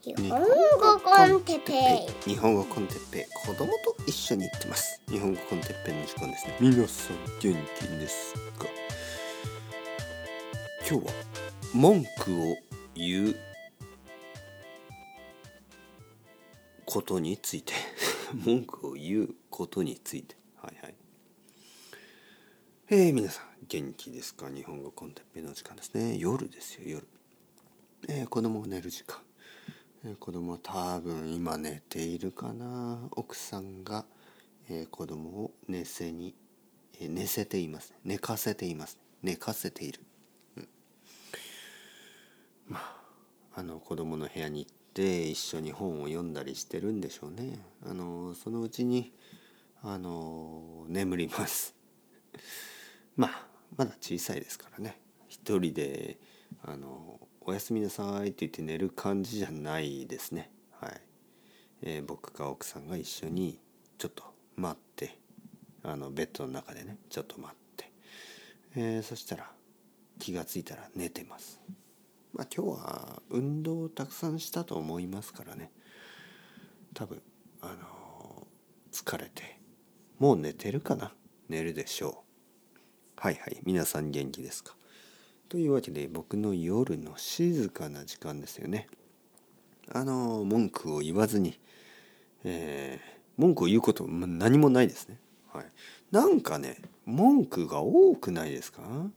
[0.00, 1.72] 日本語コンテッペ
[2.28, 2.30] イ。
[2.30, 3.24] 日本語コンテッペイ。
[3.46, 5.02] 子供と一緒に行ってます。
[5.08, 6.56] 日本語コンテッペイの時間ですね。
[6.60, 8.66] 皆さん元気ですか
[10.88, 11.12] 今日は
[11.74, 12.56] 文句を
[12.94, 13.36] 言う
[16.86, 17.72] ことについて。
[18.46, 20.36] 文句を言うことについて。
[20.62, 20.94] はいはい。
[22.90, 24.48] えー、皆さん元気ですか？
[24.48, 26.16] 日本語コンテッペイの時間ですね。
[26.18, 27.08] 夜ですよ夜。
[28.08, 29.18] えー、子供が寝る時間
[30.16, 33.08] 子供は多分今寝ているかな。
[33.12, 34.04] 奥さんが、
[34.70, 36.34] えー、子供を寝せに、
[37.00, 40.00] えー、寝せています、寝かせています、寝かせている、
[40.56, 40.68] うん、
[42.68, 42.98] まあ
[43.54, 47.58] あの子供の部屋に行って一緒に本を読んだりしてるんでしょうね。
[47.84, 49.12] あのそのうちに
[49.82, 51.74] あの眠ります。
[53.16, 53.46] まあ
[53.76, 55.00] まだ小さいですからね。
[55.28, 56.18] 一人で
[56.62, 60.50] あのおやすみなさい」って言って寝る感じじゃないですね。
[60.70, 61.00] はい、
[61.80, 63.58] えー、僕か奥さんが一緒に
[63.96, 64.22] ちょっと
[64.56, 65.18] 待って。
[65.82, 67.90] あのベッドの中でねちょっと待って、
[68.76, 69.50] えー、そしたら
[70.18, 71.58] 気が付いたら寝てます。
[72.34, 75.72] まあ今日は運動をたくさんしたと思いますからね。
[76.92, 77.22] 多分
[77.62, 79.58] あのー、疲れて
[80.18, 81.14] もう寝てるかな？
[81.48, 82.24] 寝るでしょ
[83.16, 83.20] う。
[83.22, 84.76] はいはい皆さん元気ですか？
[85.48, 88.86] というわけで僕の夜の静かな時間ですよね。
[89.90, 91.58] あの文句を言わずに、
[92.44, 95.18] えー、文句を言うこと何もないですね。
[95.50, 95.64] はい、
[96.10, 99.08] なんかね文句が多くないですか、は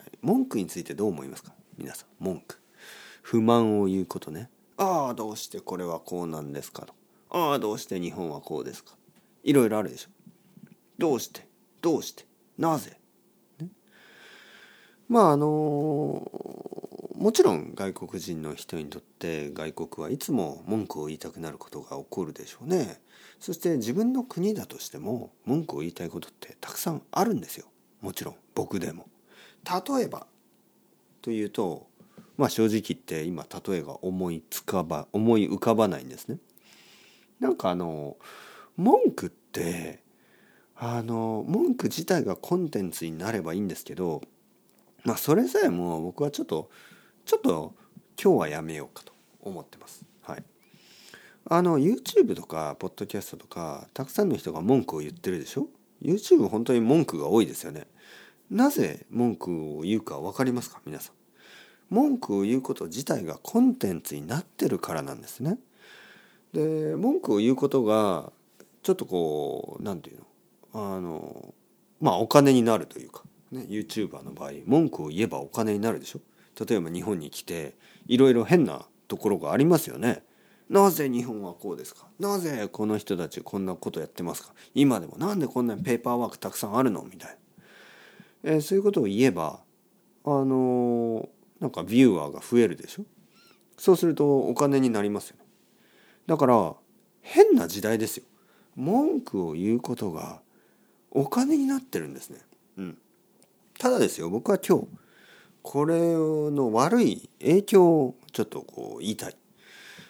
[0.00, 1.52] い、文句についてどう思いますか？
[1.76, 2.58] 皆さん文句。
[3.20, 4.48] 不満を言うことね。
[4.78, 6.94] ああどうしてこれはこうなんですかと。
[7.28, 8.94] ああどうして日本はこうですか？
[9.42, 10.08] いろいろあるでしょ。
[10.96, 11.46] どうして？
[11.82, 12.24] どうして？
[12.56, 12.98] なぜ？
[15.08, 16.30] まああの
[17.14, 23.00] もちろん外国人の人にとって外国はいつも文句を言いたくなることが起こるでしょうね。
[23.40, 27.66] そして自分の国だとしても文句を言いたいことってたくさんあるんですよ。
[28.00, 29.06] もちろん僕でも。
[29.64, 30.26] 例えば
[31.22, 31.86] というと
[32.36, 36.38] まあ正直言って今例えが思いつかば思い浮かばないんですね。
[37.40, 38.16] なんかあの
[38.76, 40.02] 文句って
[40.76, 44.22] あの文句自体がコンテンツになればいいんですけど
[45.04, 46.70] まあそれさえも僕はちょっと
[47.24, 47.74] ちょっと
[48.22, 50.04] 今日はやめようかと思ってます。
[50.22, 50.44] はい。
[51.46, 55.68] あの YouTube とかポッドキャストとかたくさんの人が文句を言ってるでしょ
[56.02, 57.86] ?YouTube 本当に文句が多いですよね。
[58.50, 60.80] なぜ文句を言うか分かりますか？
[60.86, 61.14] 皆さん。
[61.90, 65.58] 文句を言うこと自体がコンテンツになってるからなんですね。
[66.54, 68.32] で文句を言うことが
[68.82, 70.22] ちょっとこう何て言う
[70.78, 70.94] の？
[70.96, 71.54] あの
[72.00, 73.22] まあお金になるというか
[73.54, 76.20] ね、YouTuber の場合文句を言えばお金になるでしょ？
[76.64, 77.74] 例えば日本に来て
[78.06, 80.22] いろいろ変なところがありますよね。
[80.68, 82.06] なぜ日本はこうですか？
[82.18, 84.52] なぜこの人たちこんなことやってますか？
[84.74, 85.16] 今でも。
[85.18, 87.02] なんでこんなにペーパーワークたくさんあるの？
[87.02, 87.38] みたい
[88.42, 89.60] な、えー、そういうことを言えば
[90.24, 91.28] あのー、
[91.60, 93.04] なんかビューアーが増えるでしょ？
[93.76, 95.44] そうするとお金になりますよね。
[96.26, 96.74] だから
[97.20, 98.24] 変な時代ですよ。
[98.76, 100.40] 文句を言うことが
[101.10, 102.38] お金になってるんですね。
[102.78, 102.98] うん。
[103.84, 104.86] ただですよ僕は今日
[105.60, 109.36] これの悪い影響をちょっとこう言いたい。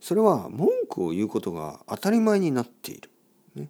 [0.00, 3.10] それは文句を言うことが当たり前になっている。
[3.56, 3.68] ね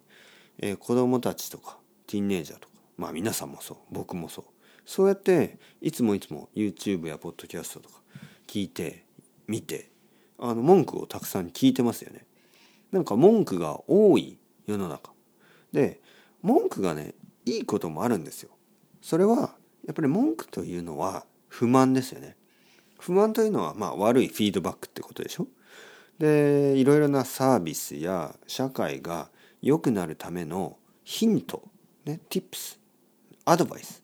[0.59, 4.45] えー、子供たちとかティーンネイジャーとかまあ皆さんもそう僕もそう
[4.85, 7.95] そうやっていつもいつも YouTube やポッドキャストとか
[8.47, 9.03] 聞いて
[9.47, 9.91] 見て
[10.37, 12.25] あの文句をたくさん聞いてますよね。
[12.93, 15.11] なんか文句が多い世の中
[15.73, 15.99] で
[16.41, 18.51] 文句がねいいこともあるんですよ。
[19.01, 22.35] それはやっぱり文句というのは不満ですよね。
[22.99, 25.47] 不満というのはまあ悪いフィードバックってことでしょ？
[26.19, 29.31] でいろいろなサービスや社会が
[29.63, 31.63] 良くなるためのヒント、
[32.05, 32.77] ね、tips
[33.45, 34.03] アドバイス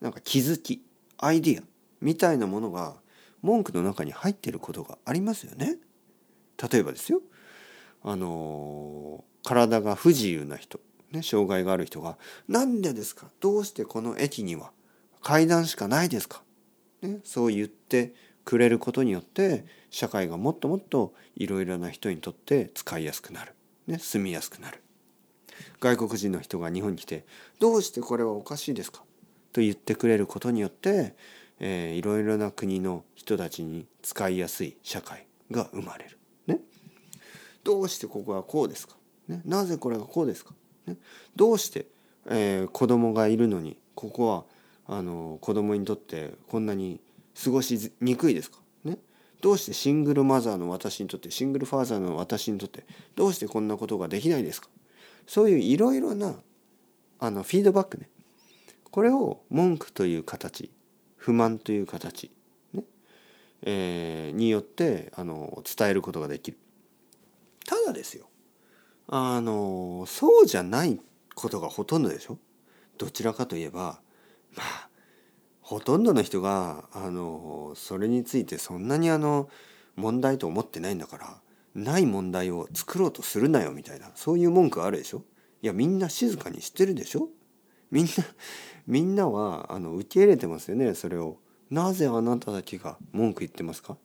[0.00, 0.82] なんか気づき
[1.18, 1.64] アイディア
[2.00, 2.94] みたいなものが
[3.42, 5.76] 文句の中に入ってることがありますよね。
[6.72, 7.20] 例えばですよ
[8.02, 10.80] あの体が不自由な人、
[11.12, 12.16] ね、障害がある人が
[12.48, 13.26] 「なんでですか？
[13.40, 14.72] どうしてこの駅には
[15.26, 16.44] 階段しかないですか、
[17.02, 18.14] ね、そう言って
[18.44, 23.52] くれることによって社会がもっともっといろいろな人にとって使いやすくなる、
[23.88, 24.80] ね、住みやすくなる。
[25.80, 27.26] 外国人の人が日本に来て
[27.58, 29.02] 「どうしてこれはおかしいですか?」
[29.52, 31.16] と言ってくれることによって、
[31.58, 36.18] いろいろな国の人たちに使いやすい社会が生まれる。
[36.46, 36.60] ね、
[37.64, 38.96] どうしてここはこうですか、
[39.26, 40.54] ね、なぜこれがこうですか、
[40.86, 40.96] ね、
[41.34, 41.86] どうして、
[42.26, 44.55] えー、子供がいるのにここは
[44.88, 47.00] あの子供にとってこんなに
[47.42, 48.58] 過ごしにくいですか？
[48.84, 48.98] ね？
[49.40, 54.68] どうしてシングルマザーの私にとってシングルファーザーの私にとってどうしてこんなことができないですか？
[55.26, 56.34] そういういろいろな
[57.18, 58.08] あのフィードバックね。
[58.90, 60.70] これを文句という形
[61.16, 62.30] 不満という形、
[62.72, 62.84] ね？
[63.62, 66.58] えー、によってあの伝えることができる。
[67.66, 68.28] ただですよ。
[69.08, 71.00] あのそうじゃない
[71.34, 72.38] ことがほとんどでしょ？
[72.96, 74.00] どちらかといえば
[74.56, 74.88] まあ
[75.60, 79.48] ほとんどの人があのそれについてそんなにあの
[79.96, 81.40] 問題と思ってないんだから
[81.74, 85.22] ない問題を作ろうとするなよみたいなそういう文句あるでしょ？
[85.62, 87.28] いやみんな静かにしてるでしょ？
[87.90, 88.10] みんな
[88.86, 91.38] みんなはあの受け入れてますよねそれを。
[91.68, 93.96] なぜあなただけが文句言ってますか？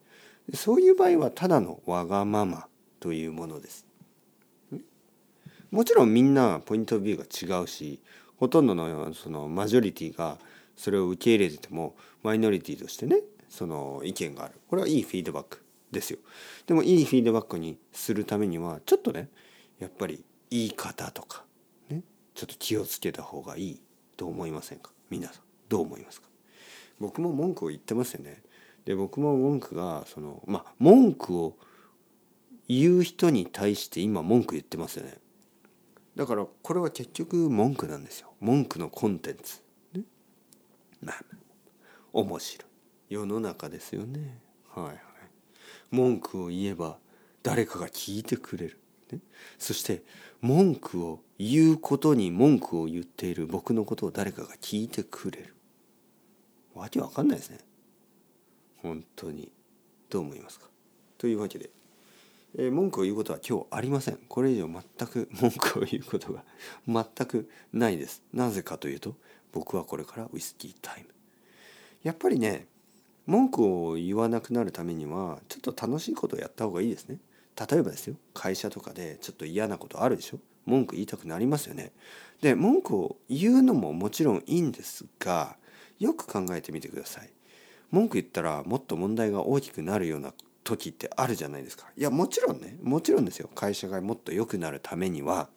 [0.55, 2.67] そういう場合はただのわがまま
[2.99, 3.85] というものです。
[5.69, 8.01] もちろんみんなポイントビューが違うし
[8.41, 10.39] ほとんどのそのマジョリティが
[10.75, 13.17] それを受け入れててもマイノリティとしてね
[13.49, 14.55] その意見がある。
[14.67, 16.17] これはいいフィードバックですよ。
[16.65, 19.29] でもいいフィードバックにするためにはちょっとね
[19.79, 21.43] やっぱり言い方とか
[21.89, 22.01] ね
[22.33, 23.81] ちょっと気をつけた方がいい
[24.17, 24.89] と思いませんか？
[25.11, 25.43] 皆さん。
[25.69, 26.27] どう思いますか？
[26.99, 28.41] 僕も文句を言ってますよね。
[28.85, 31.57] で僕も文句がそのまあ文句を
[32.67, 35.13] 言う人に対して今文句言ってますよね。
[36.15, 38.33] だからこれは結局文句なんですよ。
[38.39, 39.61] 文句のコンテンツ。
[41.01, 41.23] まあ
[42.13, 42.67] 面白い。
[43.13, 44.39] 世の中ですよね。
[44.69, 44.99] はいはい。
[45.89, 46.97] 文句を言えば
[47.43, 48.79] 誰かが聞いてくれる、
[49.11, 49.19] ね、
[49.57, 50.03] そして
[50.41, 53.47] 文句を言うことに文句を言っている。
[53.47, 55.55] 僕のことを誰かが聞いてくれる。
[56.73, 57.59] わけわかんないですね。
[58.77, 59.51] 本当に。
[60.09, 60.67] どう思いますか？
[61.17, 61.69] というわけで、
[62.57, 64.19] えー、文句を言うことは今日ありません。
[64.27, 66.43] これ以上全く文句を言うことが
[66.87, 68.23] 全くないです。
[68.33, 69.15] なぜかというと
[69.51, 71.09] 僕はこれからウイスキータイム。
[72.03, 72.67] やっぱりね
[73.25, 77.19] 文句を言わなくなるためにはちょっと楽しいことをやった方がいいですね。
[77.69, 80.39] 例えばですよ会社とかでちょっと嫌なことあるでしょ。
[80.65, 81.91] 文句言いたくなりますよね。
[82.41, 85.57] で文句を言うのももちろんいいんですが
[85.99, 87.29] よく考えてみてください。
[87.91, 90.33] 文句言ったらもっと問題が大きくなるような
[90.63, 91.87] 時ってあるじゃないですか。
[91.97, 93.49] いやもちろんねもちろんですよ。
[93.53, 95.49] 会社がもっと良くなるためには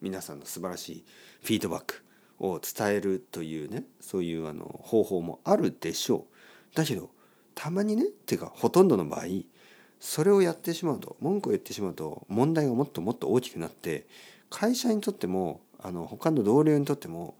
[0.00, 1.04] 皆さんの素晴らしい
[1.42, 2.02] フィードバック
[2.38, 6.26] を伝えるというねそういうあの方法もあるでしょ
[6.72, 6.76] う。
[6.76, 7.10] だけど
[7.54, 9.24] たまにねっていうかほとんどの場合
[10.00, 14.06] それをやってしまうと文句を言ってしまうと問題がもっともっと大きくなって
[14.50, 17.36] 会社にとってもあの他の同僚にとっても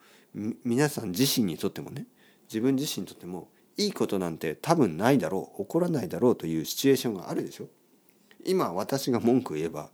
[0.64, 2.06] 皆さん自身にとってもね
[2.49, 7.66] 自分自身にとってもいいことなんて多分ないだろう起こらないだろうというシチュエーションがあるでしょ。
[8.44, 9.90] 今私が文句を言えば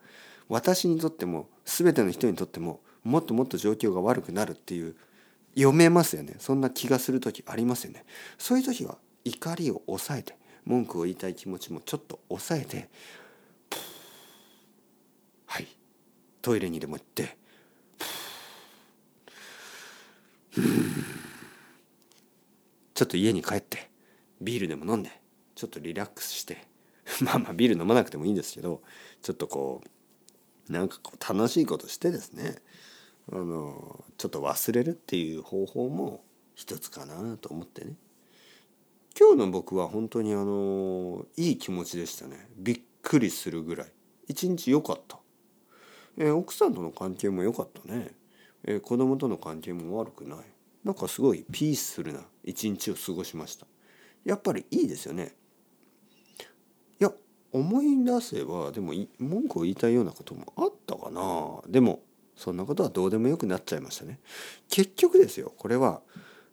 [0.48, 4.96] 私にとっても全ての人にとってももっともっと状況が悪くなるっていう
[5.54, 6.36] 読めますよね。
[6.38, 8.04] そんな気がする時ありますよね。
[8.38, 12.88] そういう時は怒りを抑えて文句を言いたい気持ちもちょっと抑えて
[15.46, 15.66] はい。
[16.40, 17.36] トイレにでも行って
[22.98, 23.88] ちょっと家に帰って
[24.40, 25.10] ビールでも飲んで
[25.54, 26.66] ちょっとリラックスして
[27.22, 28.82] まあまあビール飲まなくてもいいんですけど
[29.22, 29.82] ちょっとこ
[30.68, 32.56] うなんかこう楽しいことしてですね
[33.30, 36.24] あのちょっと忘れるっていう方法も
[36.56, 37.94] 一つかなと思ってね。
[39.16, 42.48] 今日の僕は本当にあのいい気持ちでしたね。
[42.56, 43.92] びっくりするぐらい。
[44.26, 45.20] 一日良かった、
[46.16, 48.10] えー、奥さんとの関係も良かったね、
[48.64, 50.38] えー、子供との関係も悪くない。
[50.88, 53.66] なんかすごいピースフルな一日を過ごしました
[54.24, 55.34] やっぱりいいですよね
[56.98, 57.12] いや
[57.52, 62.00] 思い出せばでも文句を言いたいようなこともあったかなでも
[62.36, 64.18] そんなことはどうでもよくなっちゃいましたね。
[64.70, 66.00] 結局ですよこれは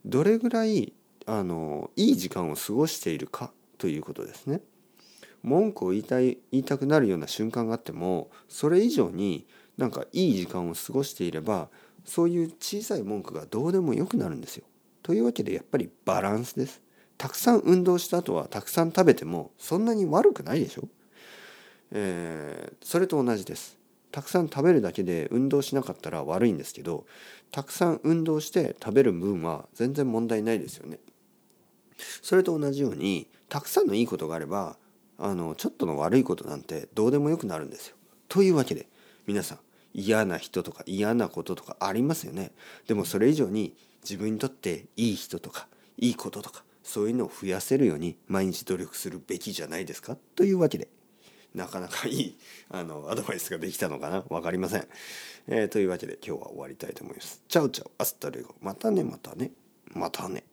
[0.03, 0.91] どれぐらい
[1.25, 4.59] あのいい時間を過ごしているかということですね。
[5.43, 11.69] 文句を言いたい言いたくなるような瞬間があってもそれ以上になんかいい時間を過ごしていれば
[12.05, 14.65] そういう小さい文句がどうでもよくなるんですよ。
[15.03, 16.81] というわけでやっぱりバランスです。
[17.17, 20.88] たくさん運動した後はたくさん食べてもそんなに悪くないでしょ、
[21.91, 23.77] えー、それと同じです。
[24.12, 27.05] たくさん食べるだけで運動しなかったら悪いんですけど
[27.51, 31.00] たくさん運動して食べる分は全然問題ないですよね。
[32.21, 34.77] それと同じようにたくさんのいいことがあれば
[35.17, 37.95] あのちょっとの悪いことなんてどうでもよくなるんですよ。
[38.27, 38.88] というわけで
[39.27, 39.59] 皆さん
[39.97, 42.51] 嫌な人とか嫌なこととかありますよね。
[42.85, 43.73] でもそれ以上に
[44.03, 50.17] 自分にとっていい人とかいいこととかそういうのを増やせるように毎日努力するべきじゃないですか？
[50.35, 50.89] というわけで
[51.53, 52.37] なかなかいい
[52.69, 54.21] あのアドバイスができたのかな？
[54.21, 54.87] 分かりません、
[55.47, 57.41] えー、というわけで今日は終わりたいと思います。
[57.47, 59.51] チャウチャウアスタレゴまたねまたね
[59.93, 60.43] またね。